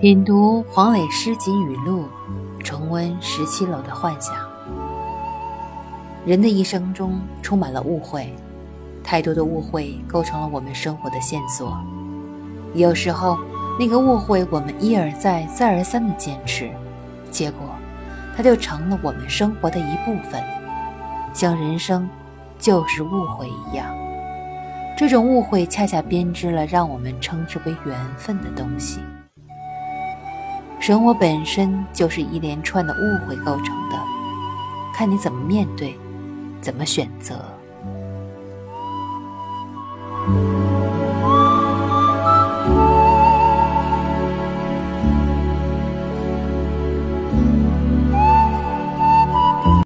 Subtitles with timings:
[0.00, 2.04] 品读黄磊诗集语录，
[2.62, 4.32] 重温十七楼的幻想。
[6.24, 8.32] 人的一生中充满了误会，
[9.02, 11.76] 太多的误会构成了我们生活的线索。
[12.74, 13.36] 有时候，
[13.76, 16.70] 那个误会我们一而再、再而三的坚持，
[17.32, 17.68] 结果
[18.36, 20.40] 它就成了我们生活的一部分，
[21.34, 22.08] 像人生
[22.56, 23.84] 就是误会一样。
[24.96, 29.00] 这种误会恰恰编织了让我们称之为缘分的东西。
[30.88, 33.98] 人我本身就是一连串的误会构成的，
[34.94, 35.94] 看你怎么面对，
[36.62, 37.38] 怎么选择。